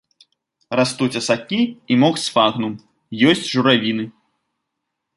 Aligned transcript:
Растуць 0.79 1.17
асакі 1.21 1.59
і 1.95 1.99
мох 2.05 2.15
сфагнум, 2.25 2.73
ёсць 3.33 3.47
журавіны. 3.55 4.11